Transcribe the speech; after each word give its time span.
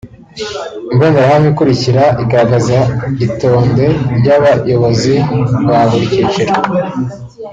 Imbonerahamwe 0.91 1.47
ikurikira 1.53 2.03
igaragaza 2.23 2.79
itonde 3.27 3.85
ry’abayobozi 4.17 5.13
ba 5.69 5.79
buri 5.89 6.05
cyiciro 6.13 6.53